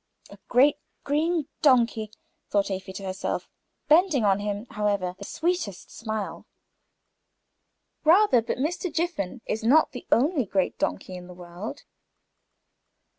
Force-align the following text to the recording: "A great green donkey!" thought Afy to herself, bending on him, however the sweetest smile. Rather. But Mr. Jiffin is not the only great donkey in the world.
"A 0.31 0.39
great 0.47 0.77
green 1.03 1.47
donkey!" 1.61 2.09
thought 2.49 2.71
Afy 2.71 2.91
to 2.91 3.03
herself, 3.03 3.47
bending 3.87 4.25
on 4.25 4.39
him, 4.39 4.65
however 4.71 5.13
the 5.19 5.23
sweetest 5.25 5.91
smile. 5.95 6.47
Rather. 8.03 8.41
But 8.41 8.57
Mr. 8.57 8.91
Jiffin 8.91 9.41
is 9.45 9.63
not 9.63 9.91
the 9.91 10.07
only 10.11 10.47
great 10.47 10.79
donkey 10.79 11.15
in 11.15 11.27
the 11.27 11.35
world. 11.35 11.83